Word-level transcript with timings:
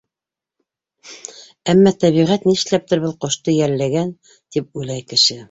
Әммә 1.73 1.93
тәбиғәт 2.05 2.47
нишләптер 2.51 3.03
был 3.05 3.15
ҡошто 3.27 3.55
йәлләгән, 3.59 4.13
тип 4.57 4.83
уйлай 4.83 5.07
кеше. 5.15 5.39